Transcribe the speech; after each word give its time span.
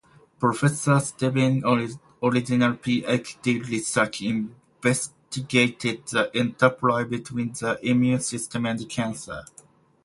Professor 0.39 0.99
Stebbing’s 0.99 1.63
original 2.23 2.73
PhD 2.73 3.63
research 3.69 4.23
investigated 4.23 6.07
the 6.07 6.35
interplay 6.35 7.03
between 7.03 7.51
the 7.51 7.77
immune 7.87 8.19
system 8.21 8.65
and 8.65 8.89
cancer. 8.89 9.43